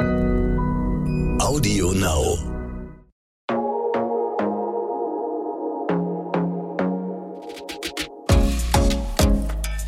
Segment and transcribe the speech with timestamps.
[0.00, 2.38] Audio Now.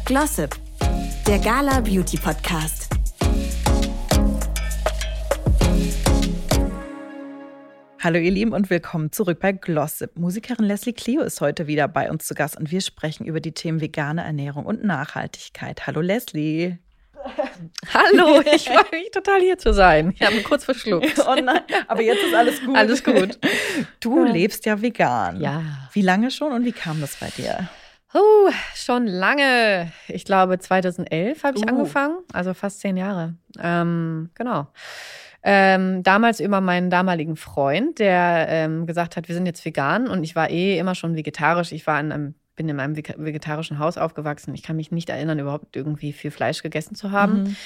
[0.05, 0.55] Glossip,
[1.27, 2.91] der Gala Beauty Podcast.
[7.99, 10.19] Hallo ihr Lieben und willkommen zurück bei Glossip.
[10.19, 13.53] Musikerin Leslie Clio ist heute wieder bei uns zu Gast und wir sprechen über die
[13.53, 15.87] Themen vegane Ernährung und Nachhaltigkeit.
[15.87, 16.77] Hallo Leslie.
[17.93, 20.13] Hallo, ich freue mich total hier zu sein.
[20.15, 21.13] Ich habe mich kurz verschluckt.
[21.27, 22.77] Oh nein, aber jetzt ist alles gut.
[22.77, 23.39] Alles gut.
[24.01, 25.41] Du lebst ja vegan.
[25.41, 25.63] Ja.
[25.93, 27.69] Wie lange schon und wie kam das bei dir?
[28.15, 29.91] Uh, schon lange.
[30.09, 31.69] Ich glaube, 2011 habe ich Uh.
[31.69, 33.35] angefangen, also fast zehn Jahre.
[33.59, 34.67] Ähm, genau.
[35.45, 40.23] Ähm, damals über meinen damaligen Freund, der ähm, gesagt hat, wir sind jetzt vegan und
[40.25, 41.73] ich war eh immer schon vegetarisch.
[41.73, 44.55] Ich war in einem, bin in einem vege- vegetarischen Haus aufgewachsen.
[44.55, 47.43] Ich kann mich nicht erinnern, überhaupt irgendwie viel Fleisch gegessen zu haben.
[47.45, 47.57] Mhm.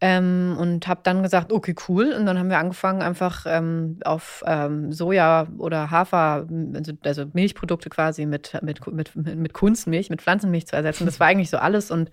[0.00, 2.14] Ähm, und habe dann gesagt, okay, cool.
[2.18, 7.90] Und dann haben wir angefangen, einfach ähm, auf ähm, Soja oder Hafer, also, also Milchprodukte
[7.90, 11.04] quasi mit, mit, mit, mit Kunstmilch, mit Pflanzenmilch zu ersetzen.
[11.04, 11.90] Das war eigentlich so alles.
[11.90, 12.10] Und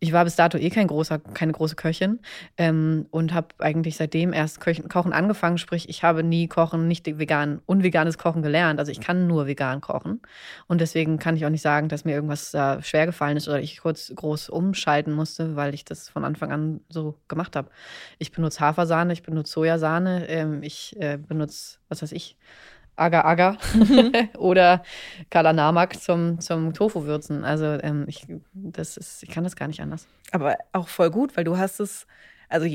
[0.00, 2.18] ich war bis dato eh kein großer, keine große Köchin
[2.56, 5.58] ähm, und habe eigentlich seitdem erst Köchen, Kochen angefangen.
[5.58, 8.80] Sprich, ich habe nie Kochen, nicht vegan, unveganes Kochen gelernt.
[8.80, 10.22] Also ich kann nur vegan kochen.
[10.66, 13.60] Und deswegen kann ich auch nicht sagen, dass mir irgendwas äh, schwer gefallen ist oder
[13.60, 17.70] ich kurz groß umschalten musste, weil ich das von Anfang an so gemacht habe.
[18.18, 22.36] Ich benutze Hafersahne, ich benutze Sojasahne, ähm, ich äh, benutze, was weiß ich,
[22.96, 23.58] Agar-Agar
[24.38, 24.82] oder
[25.30, 27.44] Kalanamak zum, zum Tofu-Würzen.
[27.44, 30.06] Also ähm, ich, das ist, ich kann das gar nicht anders.
[30.32, 32.06] Aber auch voll gut, weil du hast es,
[32.48, 32.66] also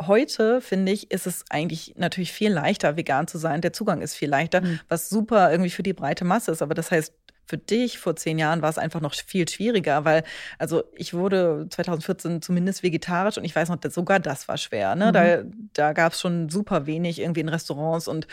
[0.00, 3.60] heute finde ich, ist es eigentlich natürlich viel leichter, vegan zu sein.
[3.60, 4.80] Der Zugang ist viel leichter, Mhm.
[4.88, 6.62] was super irgendwie für die breite Masse ist.
[6.62, 7.14] Aber das heißt,
[7.46, 10.24] für dich vor zehn Jahren war es einfach noch viel schwieriger, weil,
[10.58, 14.94] also ich wurde 2014 zumindest vegetarisch und ich weiß noch, dass sogar das war schwer.
[14.96, 15.06] Ne?
[15.08, 15.12] Mhm.
[15.12, 15.42] Da,
[15.74, 18.26] da gab es schon super wenig irgendwie in Restaurants und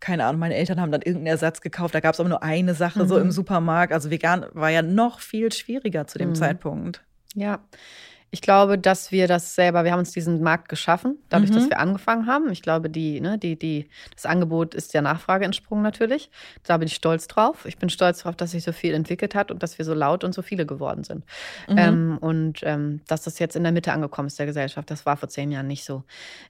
[0.00, 1.94] keine Ahnung, meine Eltern haben dann irgendeinen Ersatz gekauft.
[1.94, 3.22] Da gab es aber nur eine Sache so Mhm.
[3.22, 3.92] im Supermarkt.
[3.92, 6.34] Also vegan war ja noch viel schwieriger zu dem Mhm.
[6.34, 7.02] Zeitpunkt.
[7.34, 7.60] Ja.
[8.30, 11.54] Ich glaube, dass wir das selber, wir haben uns diesen Markt geschaffen, dadurch, Mhm.
[11.54, 12.50] dass wir angefangen haben.
[12.50, 16.30] Ich glaube, die, ne, die, die, das Angebot ist der Nachfrage entsprungen natürlich.
[16.64, 17.64] Da bin ich stolz drauf.
[17.64, 20.24] Ich bin stolz drauf, dass sich so viel entwickelt hat und dass wir so laut
[20.24, 21.24] und so viele geworden sind.
[21.68, 21.78] Mhm.
[21.78, 24.90] Ähm, und ähm, dass das jetzt in der Mitte angekommen ist der Gesellschaft.
[24.90, 26.04] Das war vor zehn Jahren nicht so.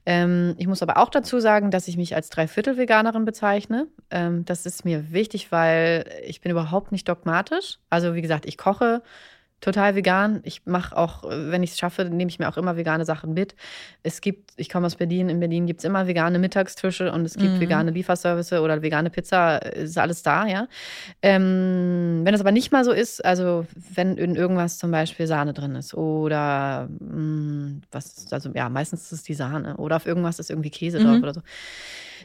[0.05, 3.87] Ähm, ich muss aber auch dazu sagen, dass ich mich als Dreiviertel-Veganerin bezeichne.
[4.11, 7.79] Ähm, das ist mir wichtig, weil ich bin überhaupt nicht dogmatisch.
[7.89, 9.03] Also wie gesagt, ich koche
[9.61, 10.41] total vegan.
[10.45, 13.55] Ich mache auch, wenn ich es schaffe, nehme ich mir auch immer vegane Sachen mit.
[14.03, 17.35] Es gibt, ich komme aus Berlin, in Berlin gibt es immer vegane Mittagstische und es
[17.39, 17.61] gibt Mhm.
[17.61, 20.69] vegane Lieferservice oder vegane Pizza, ist alles da, ja.
[21.23, 25.53] Ähm, wenn es aber nicht mal so ist, also wenn in irgendwas zum Beispiel Sahne
[25.53, 27.58] drin ist oder mh,
[27.93, 31.05] was, also ja, meistens ist es die Sahne oder auf irgendwas ist irgendwie Käse Mhm.
[31.05, 31.41] drauf oder so.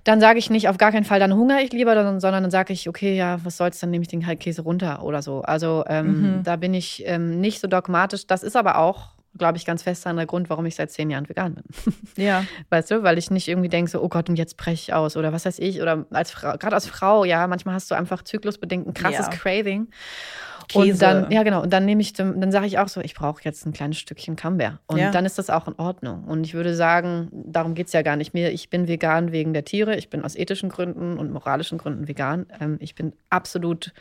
[0.04, 2.52] Dann sage ich nicht, auf gar keinen Fall, dann hungere ich lieber, sondern sondern dann
[2.52, 5.42] sage ich, okay, ja, was soll's, dann nehme ich den halt Käse runter oder so.
[5.44, 6.44] Also ähm, Mhm.
[6.44, 8.28] da bin ich ähm, nicht so dogmatisch.
[8.28, 11.28] Das ist aber auch, glaube ich, ganz fest der Grund, warum ich seit zehn Jahren
[11.30, 11.64] vegan bin.
[12.18, 12.46] Ja.
[12.70, 15.16] Weißt du, weil ich nicht irgendwie denke, so, oh Gott, und jetzt breche ich aus
[15.18, 15.82] oder was weiß ich.
[15.82, 19.32] Oder als gerade als Frau, ja, manchmal hast du einfach zyklusbedingt ein krasses Ja.
[19.32, 19.88] Craving.
[20.68, 20.92] Käse.
[20.94, 21.62] Und dann, ja, genau.
[21.62, 24.36] Und dann nehme ich, dann sage ich auch so, ich brauche jetzt ein kleines Stückchen
[24.36, 24.80] Camembert.
[24.88, 25.12] Und Ja.
[25.12, 26.24] dann ist das auch in Ordnung.
[26.26, 28.54] Und ich würde sagen, darum geht es ja gar nicht mehr.
[28.54, 29.96] Ich bin vegan wegen der Tiere.
[29.96, 32.46] Ich bin aus ethischen Gründen und moralischen Gründen vegan.
[32.60, 33.94] Ähm, ich bin absolut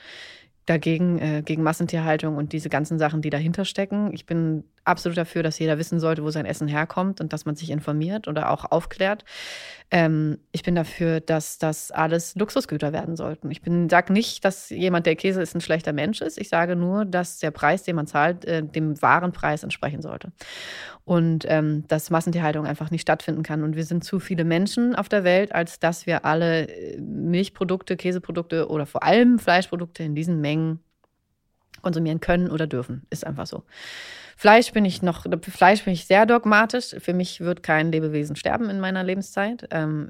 [0.66, 4.12] dagegen, äh, gegen Massentierhaltung und diese ganzen Sachen, die dahinter stecken.
[4.12, 7.56] Ich bin absolut dafür, dass jeder wissen sollte, wo sein Essen herkommt und dass man
[7.56, 9.24] sich informiert oder auch aufklärt.
[9.94, 13.50] Ähm, ich bin dafür, dass das alles Luxusgüter werden sollten.
[13.50, 13.60] Ich
[13.90, 16.38] sage nicht, dass jemand, der Käse ist, ein schlechter Mensch ist.
[16.38, 20.32] Ich sage nur, dass der Preis, den man zahlt, äh, dem wahren Preis entsprechen sollte.
[21.04, 23.62] Und ähm, dass Massentierhaltung einfach nicht stattfinden kann.
[23.62, 27.98] Und wir sind zu viele Menschen auf der Welt, als dass wir alle äh, Milchprodukte,
[27.98, 30.80] Käseprodukte oder vor allem Fleischprodukte in diesen Mengen
[31.82, 33.02] konsumieren können oder dürfen.
[33.10, 33.62] Ist einfach so.
[34.42, 36.96] Fleisch bin ich noch, Fleisch bin ich sehr dogmatisch.
[36.98, 39.68] Für mich wird kein Lebewesen sterben in meiner Lebenszeit.
[39.70, 40.08] Ähm,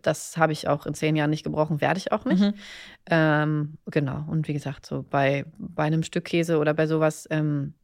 [0.00, 2.40] das habe ich auch in zehn Jahren nicht gebrochen, werde ich auch nicht.
[2.40, 2.54] Mhm.
[3.10, 4.24] Ähm, genau.
[4.26, 7.74] Und wie gesagt, so bei, bei einem Stück Käse oder bei sowas, ähm,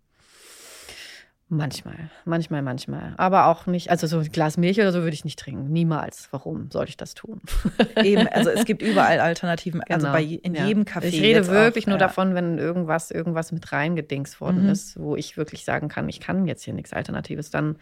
[1.49, 3.15] manchmal, manchmal, manchmal.
[3.17, 5.73] Aber auch nicht, also so ein Glas Milch oder so würde ich nicht trinken.
[5.73, 6.29] Niemals.
[6.31, 7.41] Warum sollte ich das tun?
[8.03, 10.13] Eben, also es gibt überall Alternativen, also Genau.
[10.17, 10.67] bei je- in Ja.
[10.67, 11.05] jedem Café.
[11.07, 12.07] Ich rede wirklich auch, nur ja.
[12.07, 14.69] davon, wenn irgendwas, irgendwas mit reingedingst worden Mhm.
[14.71, 17.77] ist, wo ich wirklich sagen kann, ich kann jetzt hier nichts Alternatives, dann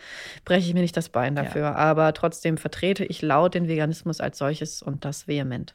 [0.45, 1.43] breche ich mir nicht das Bein Ja.
[1.43, 1.77] dafür.
[1.77, 5.75] Aber trotzdem vertrete ich laut den Veganismus als solches und das vehement.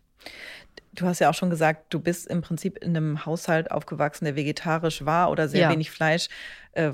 [0.94, 4.36] Du hast ja auch schon gesagt, du bist im Prinzip in einem Haushalt aufgewachsen, der
[4.36, 5.72] vegetarisch war oder sehr Ja.
[5.72, 6.28] wenig Fleisch
[6.74, 6.92] äh,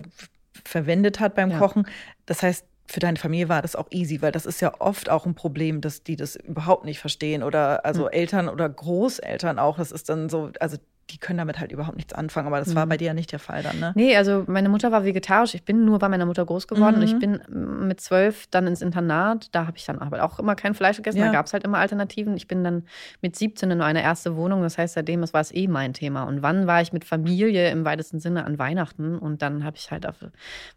[0.65, 1.59] verwendet hat beim Ja.
[1.59, 1.87] Kochen.
[2.25, 5.25] Das heißt, für deine Familie war das auch easy, weil das ist ja oft auch
[5.25, 8.09] ein Problem, dass die das überhaupt nicht verstehen oder also mhm.
[8.11, 9.77] Eltern oder Großeltern auch.
[9.77, 10.77] Das ist dann so, also
[11.09, 12.47] die können damit halt überhaupt nichts anfangen.
[12.47, 12.75] Aber das mhm.
[12.75, 13.93] war bei dir ja nicht der Fall dann, ne?
[13.95, 15.55] Nee, also meine Mutter war vegetarisch.
[15.55, 16.95] Ich bin nur bei meiner Mutter groß geworden.
[16.97, 17.01] Mhm.
[17.01, 19.49] Und ich bin mit zwölf dann ins Internat.
[19.53, 21.19] Da habe ich dann aber auch immer kein Fleisch gegessen.
[21.19, 21.27] Ja.
[21.27, 22.35] Da gab es halt immer Alternativen.
[22.35, 22.83] Ich bin dann
[23.21, 24.61] mit 17 in eine erste Wohnung.
[24.61, 26.23] Das heißt, seitdem war es eh mein Thema.
[26.23, 29.17] Und wann war ich mit Familie im weitesten Sinne an Weihnachten?
[29.17, 30.15] Und dann habe ich halt auf,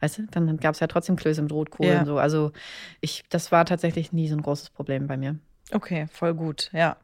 [0.01, 2.01] weißt du, dann gab es ja trotzdem Klöße mit Rotkohl ja.
[2.01, 2.19] und so.
[2.19, 2.53] Also
[3.01, 5.37] ich, das war tatsächlich nie so ein großes Problem bei mir.
[5.73, 6.97] Okay, voll gut, ja.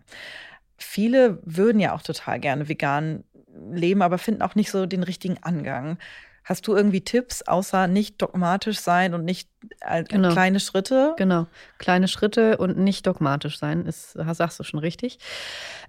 [0.76, 3.25] Viele würden ja auch total gerne vegan
[3.73, 5.99] leben, aber finden auch nicht so den richtigen Angang.
[6.44, 9.50] Hast du irgendwie Tipps, außer nicht dogmatisch sein und nicht
[9.81, 10.31] äh, genau.
[10.31, 11.14] kleine Schritte?
[11.17, 11.46] Genau,
[11.78, 15.19] kleine Schritte und nicht dogmatisch sein, ist, sagst du schon richtig.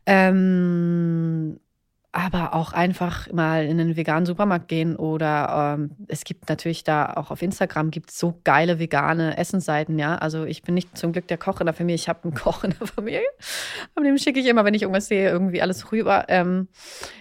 [0.07, 1.59] Ähm,
[2.17, 7.13] aber auch einfach mal in einen veganen Supermarkt gehen oder ähm, es gibt natürlich da
[7.13, 10.15] auch auf Instagram gibt so geile vegane Essensseiten, ja.
[10.15, 12.63] Also ich bin nicht zum Glück der Koch in der Familie, ich habe einen Koch
[12.63, 13.21] in der Familie.
[13.93, 16.25] Aber dem schicke ich immer, wenn ich irgendwas sehe, irgendwie alles rüber.
[16.27, 16.69] Ähm,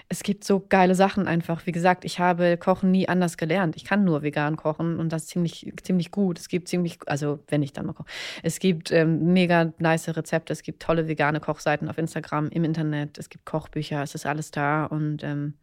[0.09, 1.67] es gibt so geile Sachen einfach.
[1.67, 3.77] Wie gesagt, ich habe Kochen nie anders gelernt.
[3.77, 6.39] Ich kann nur vegan kochen und das ziemlich, ziemlich gut.
[6.39, 8.09] Es gibt ziemlich, also wenn ich dann mal koche.
[8.43, 13.19] Es gibt ähm, mega nice Rezepte, es gibt tolle vegane Kochseiten auf Instagram, im Internet,
[13.19, 15.55] es gibt Kochbücher, es ist alles da und ähm,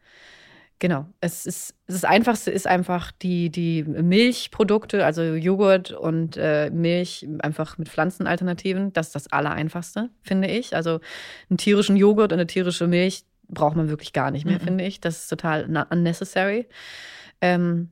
[0.79, 7.25] Genau, es ist das Einfachste ist einfach die, die Milchprodukte, also Joghurt und äh, Milch
[7.39, 8.91] einfach mit Pflanzenalternativen.
[8.91, 10.75] Das ist das Allereinfachste, finde ich.
[10.75, 10.99] Also
[11.49, 14.63] einen tierischen Joghurt und eine tierische Milch, braucht man wirklich gar nicht mehr, mhm.
[14.63, 15.01] finde ich.
[15.01, 16.67] Das ist total unnecessary.
[17.41, 17.89] Ähm,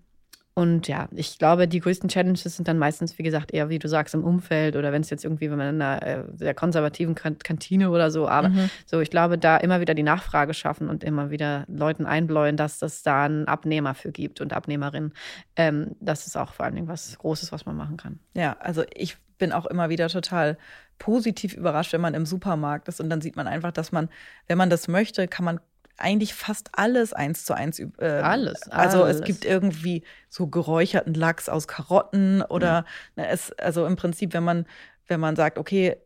[0.54, 3.88] und ja, ich glaube, die größten Challenges sind dann meistens, wie gesagt, eher, wie du
[3.88, 7.16] sagst, im Umfeld oder wenn es jetzt irgendwie, wenn man in einer äh, sehr konservativen
[7.16, 8.70] Kantine oder so, aber mhm.
[8.86, 12.82] so, ich glaube, da immer wieder die Nachfrage schaffen und immer wieder Leuten einbläuen, dass
[12.82, 15.14] es da einen Abnehmer für gibt und Abnehmerin.
[15.56, 18.20] Ähm, das ist auch vor allen Dingen was Großes, was man machen kann.
[18.34, 20.58] Ja, also ich bin auch immer wieder total
[21.00, 24.10] positiv überrascht, wenn man im Supermarkt ist und dann sieht man einfach, dass man,
[24.48, 25.60] wenn man das möchte, kann man
[25.98, 27.80] eigentlich fast alles eins zu eins.
[27.80, 32.82] Äh, alles, Also es gibt irgendwie so geräucherten Lachs aus Karotten oder
[33.16, 33.24] mhm.
[33.24, 34.66] ne, es, also im Prinzip, wenn man,
[35.08, 35.98] wenn man sagt, okay,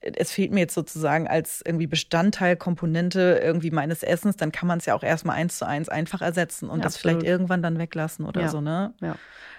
[0.00, 4.78] es fehlt mir jetzt sozusagen als irgendwie Bestandteil, Komponente irgendwie meines Essens, dann kann man
[4.78, 7.18] es ja auch erstmal eins zu eins einfach ersetzen und ja, das absolut.
[7.18, 8.48] vielleicht irgendwann dann weglassen oder ja.
[8.48, 8.94] so, ne?
[9.00, 9.16] Ja.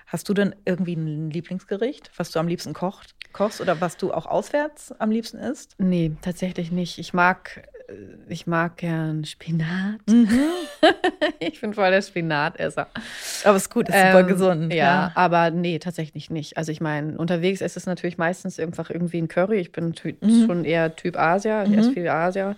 [0.08, 4.14] Hast du denn irgendwie ein Lieblingsgericht, was du am liebsten kocht, kochst oder was du
[4.14, 5.76] auch auswärts am liebsten isst?
[5.78, 6.98] Nee, tatsächlich nicht.
[6.98, 7.70] Ich mag,
[8.30, 10.00] ich mag gern Spinat.
[10.10, 10.30] Mhm.
[11.40, 12.88] ich bin voll der Spinatesser.
[13.44, 14.74] Aber ist gut, ist super ähm, gesund.
[14.74, 16.58] Ja, ja, aber nee, tatsächlich nicht.
[16.58, 19.58] Also ich meine, unterwegs ist es natürlich meistens einfach irgendwie ein Curry.
[19.58, 20.46] Ich bin mhm.
[20.46, 21.64] schon eher Typ Asia.
[21.64, 21.80] Ich mhm.
[21.80, 22.56] esse viel Asia.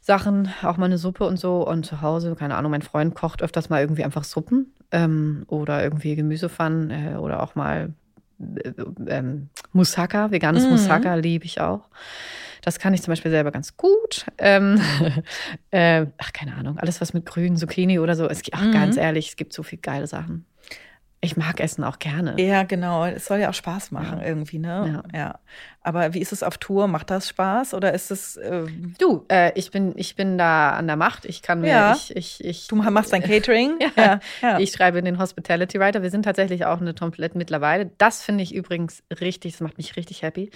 [0.00, 1.66] Sachen, auch mal eine Suppe und so.
[1.66, 5.82] Und zu Hause, keine Ahnung, mein Freund kocht öfters mal irgendwie einfach Suppen ähm, oder
[5.82, 7.92] irgendwie Gemüsepfannen äh, oder auch mal
[8.38, 8.72] äh,
[9.08, 10.70] ähm, Moussaka, veganes mhm.
[10.70, 11.88] Moussaka liebe ich auch.
[12.66, 14.26] Das kann ich zum Beispiel selber ganz gut.
[14.38, 14.80] Ähm,
[15.70, 18.28] äh, ach, keine Ahnung, alles was mit grünen Zucchini oder so.
[18.28, 18.72] Es ach, mhm.
[18.72, 20.46] ganz ehrlich, es gibt so viele geile Sachen.
[21.20, 22.34] Ich mag Essen auch gerne.
[22.42, 23.04] Ja, genau.
[23.04, 24.26] Es soll ja auch Spaß machen ja.
[24.26, 25.04] irgendwie, ne?
[25.12, 25.18] Ja.
[25.18, 25.38] ja.
[25.86, 26.88] Aber wie ist es auf Tour?
[26.88, 28.36] Macht das Spaß oder ist es?
[28.36, 28.64] Äh
[28.98, 31.24] du, äh, ich bin ich bin da an der Macht.
[31.24, 31.92] Ich kann mir ja.
[31.94, 33.78] ich, ich, ich Du machst dein Catering.
[33.96, 34.18] ja.
[34.42, 34.58] ja.
[34.58, 36.02] Ich schreibe den Hospitality Writer.
[36.02, 37.88] Wir sind tatsächlich auch eine Tomplette mittlerweile.
[37.98, 39.52] Das finde ich übrigens richtig.
[39.52, 40.50] Das macht mich richtig happy.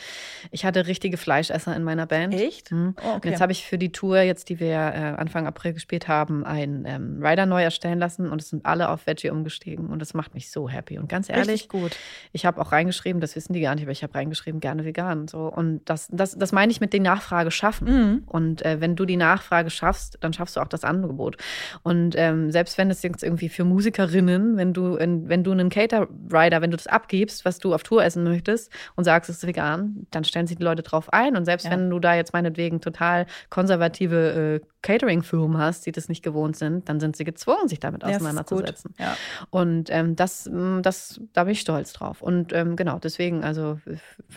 [0.50, 2.35] Ich hatte richtige Fleischesser in meiner Band.
[2.35, 2.73] Echt?
[2.73, 2.97] Mhm.
[3.00, 3.31] Oh, okay.
[3.31, 6.87] jetzt habe ich für die Tour jetzt, die wir äh, Anfang April gespielt haben, einen
[6.87, 10.35] ähm, Rider neu erstellen lassen und es sind alle auf Veggie umgestiegen und das macht
[10.35, 10.99] mich so happy.
[10.99, 11.97] Und ganz ehrlich, richtig gut.
[12.33, 15.20] Ich habe auch reingeschrieben, das wissen die gar nicht, aber ich habe reingeschrieben gerne vegan
[15.21, 15.47] und so.
[15.47, 17.89] Und das, das, das meine ich mit der Nachfrage schaffen.
[17.89, 18.23] Mhm.
[18.27, 21.37] Und äh, wenn du die Nachfrage schaffst, dann schaffst du auch das Angebot.
[21.83, 25.71] Und ähm, selbst wenn es jetzt irgendwie für Musikerinnen, wenn du, in, wenn du einen
[25.71, 29.47] Cater-Rider, wenn du das abgibst, was du auf Tour essen möchtest und sagst, es ist
[29.47, 31.37] vegan, dann stellen sich die Leute drauf ein.
[31.37, 31.73] Und selbst ja.
[31.73, 36.89] wenn du da jetzt meinetwegen total konservative äh, Catering-Firmen hast, die das nicht gewohnt sind,
[36.89, 38.95] dann sind sie gezwungen, sich damit auseinanderzusetzen.
[38.99, 39.17] Ja.
[39.50, 40.50] Und ähm, das,
[40.83, 42.23] das, da bin ich stolz drauf.
[42.23, 43.79] Und ähm, genau, deswegen, also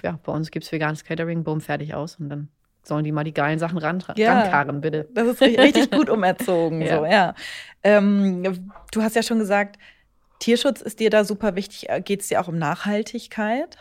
[0.04, 2.50] ja, bei uns gibt es veganes Catering, boom, fertig aus und dann
[2.84, 5.08] sollen die mal die geilen Sachen ran, ja, rankarren, bitte.
[5.13, 6.98] Das ist richtig gut umerzogen, ja.
[6.98, 7.34] so, ja.
[7.82, 8.44] Ähm,
[8.92, 9.77] du hast ja schon gesagt,
[10.39, 11.88] Tierschutz ist dir da super wichtig.
[12.03, 13.77] Geht es dir auch um Nachhaltigkeit?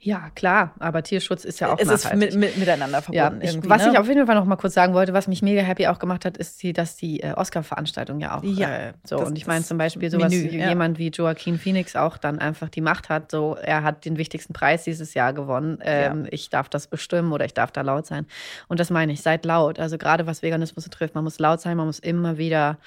[0.00, 3.42] Ja, klar, aber Tierschutz ist ja auch Es ist mit, mit, miteinander verbunden.
[3.42, 3.92] Ja, ich, was ne?
[3.92, 6.24] ich auf jeden Fall noch mal kurz sagen wollte, was mich mega happy auch gemacht
[6.24, 9.18] hat, ist, die, dass die äh, Oscar-Veranstaltung ja auch ja, äh, so.
[9.18, 10.68] Und ich meine zum Beispiel sowas Menü, ja.
[10.68, 13.32] jemand wie Joaquin Phoenix auch dann einfach die Macht hat.
[13.32, 15.78] So, er hat den wichtigsten Preis dieses Jahr gewonnen.
[15.82, 16.28] Ähm, ja.
[16.30, 18.26] Ich darf das bestimmen oder ich darf da laut sein.
[18.68, 19.80] Und das meine ich, seid laut.
[19.80, 22.78] Also gerade was Veganismus betrifft, man muss laut sein, man muss immer wieder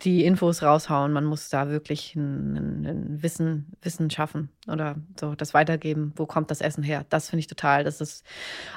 [0.00, 1.12] die Infos raushauen.
[1.12, 6.12] Man muss da wirklich ein, ein, Wissen, Wissen schaffen oder so das weitergeben.
[6.16, 7.06] Wo kommt das Essen her?
[7.08, 7.84] Das finde ich total.
[7.84, 8.24] Das ist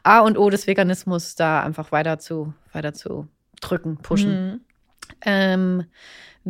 [0.03, 3.27] A und O des Veganismus, da einfach weiter zu, weiter zu
[3.61, 4.51] drücken, pushen.
[4.51, 4.61] Mhm.
[5.25, 5.85] Ähm,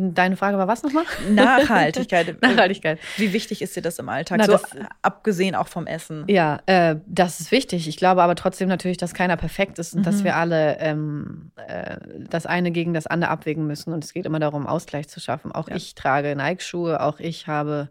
[0.00, 1.04] Deine Frage war was nochmal?
[1.28, 2.40] Nachhaltigkeit.
[2.42, 3.00] Nachhaltigkeit.
[3.16, 4.38] Wie wichtig ist dir das im Alltag?
[4.38, 4.62] Na, so, das,
[5.02, 6.24] abgesehen auch vom Essen.
[6.28, 7.88] Ja, äh, das ist wichtig.
[7.88, 10.04] Ich glaube aber trotzdem natürlich, dass keiner perfekt ist und mhm.
[10.04, 11.96] dass wir alle ähm, äh,
[12.30, 13.92] das eine gegen das andere abwägen müssen.
[13.92, 15.50] Und es geht immer darum, Ausgleich zu schaffen.
[15.50, 15.74] Auch ja.
[15.74, 17.88] ich trage Nike-Schuhe, auch ich habe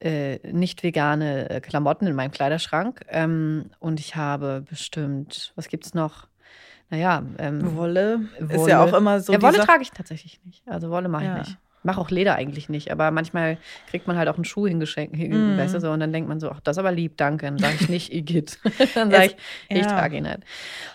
[0.00, 3.06] äh, nicht vegane äh, Klamotten in meinem Kleiderschrank.
[3.08, 6.28] Ähm, und ich habe bestimmt, was gibt es noch?
[6.92, 9.32] Naja, ähm, Wolle, Wolle ist ja auch immer so.
[9.32, 10.62] Ja, Wolle trage ich tatsächlich nicht.
[10.68, 11.40] Also Wolle mache ja.
[11.40, 11.58] ich nicht.
[11.84, 13.56] Mache auch Leder eigentlich nicht, aber manchmal
[13.88, 15.56] kriegt man halt auch einen Schuh hingeschenkt, mm.
[15.56, 17.46] weißt du so, und dann denkt man so, ach, das ist aber lieb, danke.
[17.46, 18.58] Dann sage ich nicht, Igitt.
[18.94, 19.36] dann sage ich,
[19.70, 19.86] ich ja.
[19.86, 20.40] trage ihn nicht.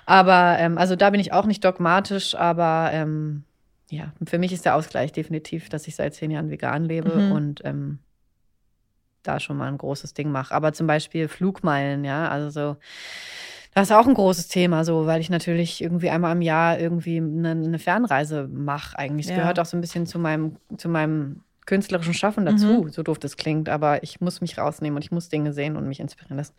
[0.05, 3.43] Aber, ähm, also da bin ich auch nicht dogmatisch, aber ähm,
[3.89, 7.31] ja, für mich ist der Ausgleich definitiv, dass ich seit zehn Jahren vegan lebe mhm.
[7.31, 7.99] und ähm,
[9.23, 10.53] da schon mal ein großes Ding mache.
[10.53, 12.77] Aber zum Beispiel Flugmeilen, ja, also so
[13.77, 17.17] das ist auch ein großes Thema, so, weil ich natürlich irgendwie einmal im Jahr irgendwie
[17.17, 18.97] eine, eine Fernreise mache.
[18.97, 19.27] Eigentlich.
[19.27, 19.37] Es ja.
[19.37, 22.89] gehört auch so ein bisschen zu meinem, zu meinem künstlerischen Schaffen dazu, mhm.
[22.89, 23.69] so doof das klingt.
[23.69, 26.55] Aber ich muss mich rausnehmen und ich muss Dinge sehen und mich inspirieren lassen.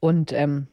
[0.00, 0.68] Und ähm,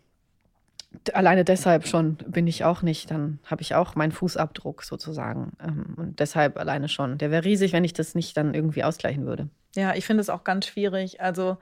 [1.12, 5.58] alleine deshalb schon bin ich auch nicht, dann habe ich auch meinen Fußabdruck sozusagen.
[5.62, 7.18] Ähm, und deshalb alleine schon.
[7.18, 9.50] Der wäre riesig, wenn ich das nicht dann irgendwie ausgleichen würde.
[9.76, 11.20] Ja, ich finde es auch ganz schwierig.
[11.20, 11.58] Also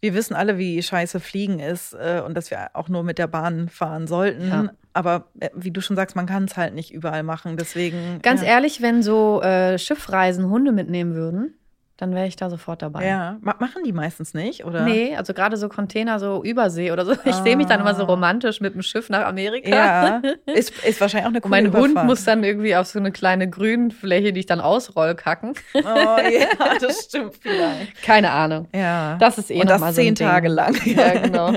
[0.00, 3.26] wir wissen alle, wie scheiße Fliegen ist äh, und dass wir auch nur mit der
[3.26, 4.48] Bahn fahren sollten.
[4.48, 4.70] Ja.
[4.92, 7.56] Aber äh, wie du schon sagst, man kann es halt nicht überall machen.
[7.56, 8.20] Deswegen.
[8.22, 8.48] Ganz ja.
[8.48, 11.54] ehrlich, wenn so äh, Schiffreisen Hunde mitnehmen würden,
[12.00, 13.06] dann wäre ich da sofort dabei.
[13.06, 14.82] Ja, machen die meistens nicht, oder?
[14.82, 17.12] Nee, also gerade so Container, so Übersee oder so.
[17.30, 17.42] Ich ah.
[17.42, 18.06] sehe mich dann immer so ah.
[18.06, 19.68] romantisch mit dem Schiff nach Amerika.
[19.68, 21.96] Ja, ist, ist wahrscheinlich auch eine coole Mein Überfahrt.
[21.96, 25.52] Hund muss dann irgendwie auf so eine kleine Grünfläche, die ich dann ausroll, kacken.
[25.74, 28.02] Oh ja, das stimmt vielleicht.
[28.02, 28.68] Keine Ahnung.
[28.74, 29.16] Ja.
[29.18, 30.74] Das ist eh Und das zehn so Tage lang.
[30.86, 31.52] Ja, genau.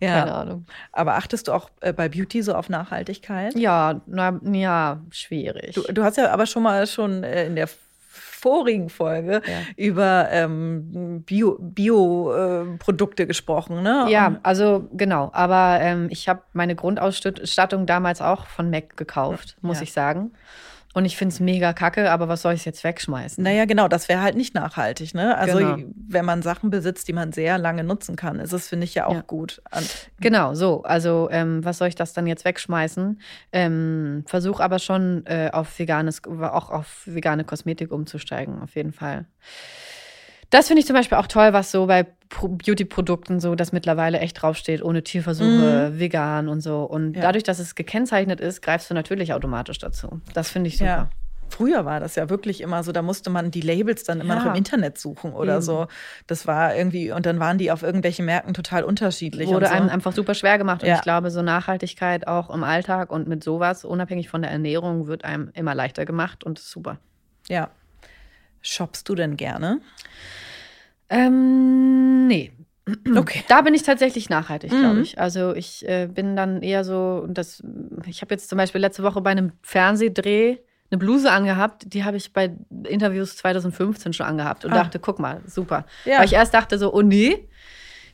[0.00, 0.20] ja.
[0.20, 0.66] Keine Ahnung.
[0.92, 3.54] Aber achtest du auch äh, bei Beauty so auf Nachhaltigkeit?
[3.56, 5.74] Ja, na, ja, schwierig.
[5.74, 7.68] Du, du hast ja aber schon mal schon äh, in der
[8.44, 9.60] vorigen Folge ja.
[9.76, 13.82] über ähm, Bio-Produkte Bio, äh, gesprochen.
[13.82, 14.06] Ne?
[14.10, 15.30] Ja, also genau.
[15.32, 19.84] Aber ähm, ich habe meine Grundausstattung damals auch von Mac gekauft, muss ja.
[19.84, 20.32] ich sagen.
[20.94, 23.42] Und ich finde es mega kacke, aber was soll ich jetzt wegschmeißen?
[23.42, 25.12] Naja, genau, das wäre halt nicht nachhaltig.
[25.12, 25.36] Ne?
[25.36, 25.76] Also, genau.
[26.08, 29.06] wenn man Sachen besitzt, die man sehr lange nutzen kann, ist es, finde ich, ja
[29.06, 29.20] auch ja.
[29.22, 29.60] gut.
[30.20, 30.84] genau, so.
[30.84, 33.20] Also, ähm, was soll ich das dann jetzt wegschmeißen?
[33.52, 39.26] Ähm, Versuch aber schon äh, auf veganes, auch auf vegane Kosmetik umzusteigen, auf jeden Fall.
[40.50, 44.42] Das finde ich zum Beispiel auch toll, was so bei Beauty-Produkten so, dass mittlerweile echt
[44.42, 45.98] draufsteht, ohne Tierversuche, mhm.
[45.98, 46.84] vegan und so.
[46.84, 47.22] Und ja.
[47.22, 50.20] dadurch, dass es gekennzeichnet ist, greifst du natürlich automatisch dazu.
[50.32, 50.90] Das finde ich super.
[50.90, 51.10] Ja.
[51.50, 54.40] Früher war das ja wirklich immer so, da musste man die Labels dann immer ja.
[54.40, 55.62] noch im Internet suchen oder Eben.
[55.62, 55.86] so.
[56.26, 59.48] Das war irgendwie, und dann waren die auf irgendwelchen Märkten total unterschiedlich.
[59.48, 59.72] Wurde so.
[59.72, 60.82] einem einfach super schwer gemacht.
[60.82, 65.06] Und ich glaube, so Nachhaltigkeit auch im Alltag und mit sowas, unabhängig von der Ernährung,
[65.06, 66.98] wird einem immer leichter gemacht und ist super.
[67.48, 67.68] Ja.
[68.64, 69.80] Shoppst du denn gerne?
[71.08, 72.52] Ähm, nee.
[73.16, 73.42] Okay.
[73.48, 75.02] Da bin ich tatsächlich nachhaltig, glaube mhm.
[75.02, 75.18] ich.
[75.18, 77.62] Also ich äh, bin dann eher so, das,
[78.06, 80.58] ich habe jetzt zum Beispiel letzte Woche bei einem Fernsehdreh
[80.90, 82.54] eine Bluse angehabt, die habe ich bei
[82.86, 84.76] Interviews 2015 schon angehabt und ah.
[84.76, 85.86] dachte, guck mal, super.
[86.04, 86.18] Ja.
[86.18, 87.48] Weil ich erst dachte so, oh nee,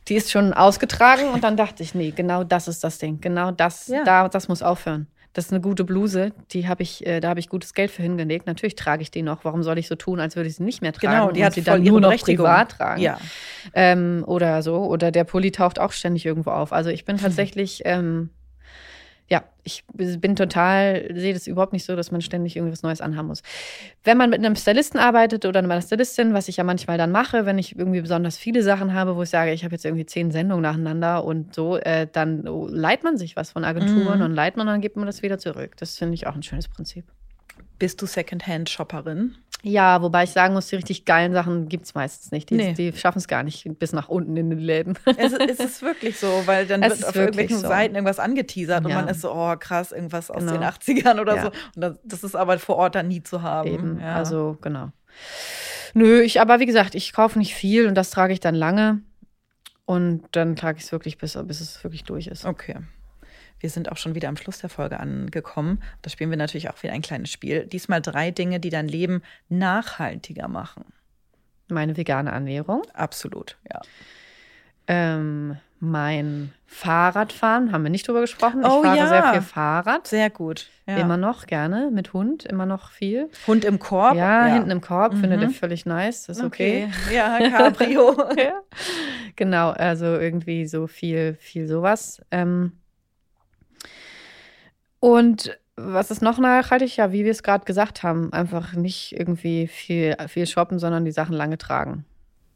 [0.09, 3.21] die ist schon ausgetragen und dann dachte ich, nee, genau das ist das Ding.
[3.21, 4.05] Genau das, ja.
[4.05, 5.09] da, das muss aufhören.
[5.33, 8.03] Das ist eine gute Bluse, die habe ich, äh, da habe ich gutes Geld für
[8.03, 8.47] hingelegt.
[8.47, 9.45] Natürlich trage ich die noch.
[9.45, 11.15] Warum soll ich so tun, als würde ich sie nicht mehr tragen?
[11.15, 13.01] Genau, die hat sie dann nur noch privat tragen.
[13.01, 13.19] Ja.
[13.73, 14.79] Ähm, oder so.
[14.79, 16.73] Oder der Pulli taucht auch ständig irgendwo auf.
[16.73, 18.31] Also ich bin tatsächlich ähm,
[19.31, 23.29] ja, ich bin total, sehe das überhaupt nicht so, dass man ständig irgendwas Neues anhaben
[23.29, 23.43] muss.
[24.03, 27.47] Wenn man mit einem Stylisten arbeitet oder einer Stylistin, was ich ja manchmal dann mache,
[27.47, 30.33] wenn ich irgendwie besonders viele Sachen habe, wo ich sage, ich habe jetzt irgendwie zehn
[30.33, 34.25] Sendungen nacheinander und so, äh, dann leiht man sich was von Agenturen mhm.
[34.25, 35.77] und leiht man und dann gibt man das wieder zurück.
[35.77, 37.05] Das finde ich auch ein schönes Prinzip.
[37.79, 39.37] Bist du Secondhand-Shopperin?
[39.63, 42.51] Ja, wobei ich sagen muss, die richtig geilen Sachen gibt es meistens nicht.
[42.51, 42.73] Die, nee.
[42.73, 44.99] die schaffen es gar nicht bis nach unten in den Läden.
[45.17, 47.69] Es, es ist wirklich so, weil dann es wird auf irgendwelchen so.
[47.69, 48.89] Seiten irgendwas angeteasert ja.
[48.89, 50.53] und man ist so, oh krass, irgendwas aus genau.
[50.53, 51.43] den 80ern oder ja.
[51.43, 51.51] so.
[51.77, 53.69] Und das ist aber vor Ort dann nie zu haben.
[53.69, 54.17] Eben, ja.
[54.17, 54.91] also genau.
[55.95, 59.01] Nö, ich, aber wie gesagt, ich kaufe nicht viel und das trage ich dann lange.
[59.85, 62.45] Und dann trage ich es wirklich, bis, bis es wirklich durch ist.
[62.45, 62.77] Okay.
[63.61, 65.83] Wir sind auch schon wieder am Schluss der Folge angekommen.
[66.03, 67.67] Da spielen wir natürlich auch wieder ein kleines Spiel.
[67.67, 70.85] Diesmal drei Dinge, die dein Leben nachhaltiger machen.
[71.69, 72.83] Meine vegane Ernährung.
[72.95, 73.81] Absolut, ja.
[74.87, 78.61] Ähm, Mein Fahrradfahren, haben wir nicht drüber gesprochen.
[78.63, 79.07] Ich Oh fahre ja.
[79.09, 80.07] sehr viel Fahrrad.
[80.07, 80.69] Sehr gut.
[80.87, 80.97] Ja.
[80.99, 83.31] Immer noch gerne, mit Hund, immer noch viel.
[83.47, 84.15] Hund im Korb.
[84.17, 85.21] Ja, hinten im Korb, Mhm.
[85.21, 86.91] findet er völlig nice, ist okay.
[87.15, 88.15] Ja, Cabrio.
[88.37, 88.61] ja.
[89.37, 92.21] Genau, also irgendwie so viel, viel sowas.
[92.31, 92.73] Ähm
[95.01, 96.97] und was ist noch nachhaltig?
[96.97, 101.11] Ja, wie wir es gerade gesagt haben, einfach nicht irgendwie viel, viel shoppen, sondern die
[101.13, 102.05] Sachen lange tragen.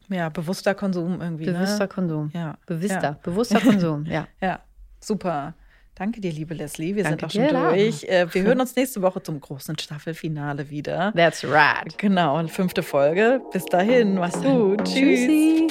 [0.09, 1.45] ja, bewusster Konsum irgendwie.
[1.45, 1.87] Bewusster Ne?
[1.87, 2.31] Konsum.
[2.33, 2.57] Ja.
[2.67, 3.19] Bewusster, Ja.
[3.23, 4.27] bewusster Konsum, ja.
[4.41, 4.59] ja,
[4.99, 5.55] super.
[5.97, 6.93] Danke dir, liebe Leslie.
[6.95, 8.03] Wir Danke sind auch schon dir, durch.
[8.03, 11.13] Äh, Wir hören uns nächste Woche zum großen Staffelfinale wieder.
[11.15, 11.97] That's right.
[11.97, 13.41] Genau, fünfte Folge.
[13.53, 14.83] Bis dahin, mach's gut.
[14.83, 15.21] Tschüss.
[15.21, 15.67] Tschüssi.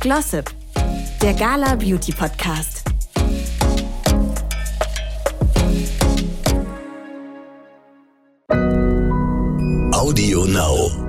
[0.00, 0.50] Glossip,
[1.22, 2.81] der Gala Beauty Podcast.
[10.52, 11.01] Now.